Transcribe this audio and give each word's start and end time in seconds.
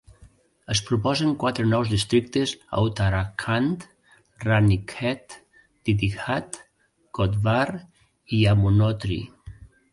Es 0.75 0.79
proposen 0.85 1.33
quatre 1.43 1.65
nous 1.73 1.91
districtes 1.95 2.53
a 2.77 2.83
Uttarakhand: 2.87 3.85
Ranikhet, 4.47 5.37
Didihat, 5.89 6.61
Kotdwar 7.19 7.67
i 7.79 8.45
Yamunotri. 8.47 9.23